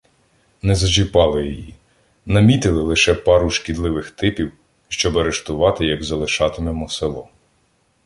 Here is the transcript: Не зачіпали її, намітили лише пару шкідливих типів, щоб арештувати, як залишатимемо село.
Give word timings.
Не 0.61 0.75
зачіпали 0.75 1.47
її, 1.47 1.75
намітили 2.25 2.83
лише 2.83 3.13
пару 3.13 3.49
шкідливих 3.49 4.11
типів, 4.11 4.51
щоб 4.87 5.17
арештувати, 5.17 5.85
як 5.85 6.03
залишатимемо 6.03 6.89
село. 6.89 7.29